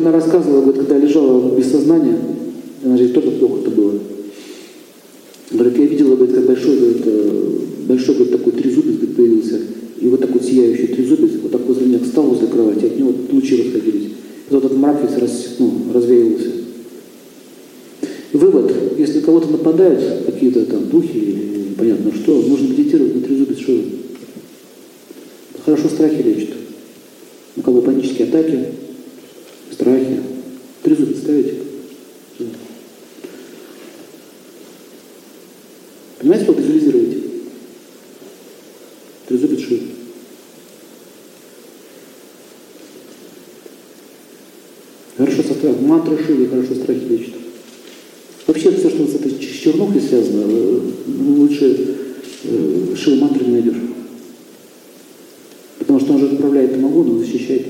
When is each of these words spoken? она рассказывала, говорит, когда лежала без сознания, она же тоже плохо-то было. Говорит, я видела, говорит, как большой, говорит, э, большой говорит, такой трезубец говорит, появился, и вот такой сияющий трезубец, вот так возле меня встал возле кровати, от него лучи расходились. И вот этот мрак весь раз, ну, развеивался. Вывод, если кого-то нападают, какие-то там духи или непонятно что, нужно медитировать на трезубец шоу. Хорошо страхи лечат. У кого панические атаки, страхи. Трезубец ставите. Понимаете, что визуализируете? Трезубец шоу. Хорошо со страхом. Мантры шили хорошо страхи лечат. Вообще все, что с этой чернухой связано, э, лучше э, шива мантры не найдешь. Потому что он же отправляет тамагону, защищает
она 0.00 0.12
рассказывала, 0.12 0.62
говорит, 0.62 0.80
когда 0.80 0.98
лежала 0.98 1.56
без 1.56 1.70
сознания, 1.70 2.18
она 2.84 2.96
же 2.96 3.08
тоже 3.08 3.30
плохо-то 3.32 3.70
было. 3.70 3.94
Говорит, 5.50 5.78
я 5.78 5.86
видела, 5.86 6.16
говорит, 6.16 6.34
как 6.34 6.46
большой, 6.46 6.76
говорит, 6.76 7.02
э, 7.04 7.58
большой 7.86 8.14
говорит, 8.14 8.32
такой 8.32 8.52
трезубец 8.52 8.96
говорит, 8.96 9.16
появился, 9.16 9.60
и 10.00 10.08
вот 10.08 10.20
такой 10.20 10.42
сияющий 10.42 10.88
трезубец, 10.88 11.30
вот 11.42 11.52
так 11.52 11.66
возле 11.66 11.86
меня 11.86 11.98
встал 11.98 12.24
возле 12.24 12.46
кровати, 12.46 12.86
от 12.86 12.98
него 12.98 13.12
лучи 13.30 13.56
расходились. 13.56 14.06
И 14.50 14.54
вот 14.54 14.64
этот 14.64 14.78
мрак 14.78 15.02
весь 15.02 15.18
раз, 15.20 15.56
ну, 15.58 15.72
развеивался. 15.92 16.48
Вывод, 18.32 18.72
если 18.96 19.20
кого-то 19.20 19.48
нападают, 19.48 20.24
какие-то 20.24 20.64
там 20.66 20.88
духи 20.88 21.18
или 21.18 21.68
непонятно 21.70 22.12
что, 22.14 22.40
нужно 22.40 22.68
медитировать 22.68 23.16
на 23.16 23.20
трезубец 23.22 23.58
шоу. 23.58 23.80
Хорошо 25.64 25.88
страхи 25.88 26.22
лечат. 26.22 26.50
У 27.56 27.62
кого 27.62 27.82
панические 27.82 28.28
атаки, 28.28 28.66
страхи. 29.90 30.20
Трезубец 30.82 31.18
ставите. 31.18 31.54
Понимаете, 36.18 36.44
что 36.44 36.52
визуализируете? 36.52 37.18
Трезубец 39.26 39.60
шоу. 39.60 39.78
Хорошо 45.16 45.42
со 45.42 45.54
страхом. 45.54 45.86
Мантры 45.86 46.24
шили 46.24 46.46
хорошо 46.46 46.74
страхи 46.74 47.04
лечат. 47.08 47.34
Вообще 48.46 48.72
все, 48.72 48.90
что 48.90 49.06
с 49.06 49.14
этой 49.14 49.38
чернухой 49.38 50.00
связано, 50.00 50.42
э, 50.46 50.80
лучше 51.06 51.96
э, 52.44 52.96
шива 52.96 53.16
мантры 53.16 53.44
не 53.44 53.52
найдешь. 53.52 53.76
Потому 55.78 56.00
что 56.00 56.12
он 56.14 56.20
же 56.20 56.26
отправляет 56.26 56.72
тамагону, 56.72 57.18
защищает 57.18 57.66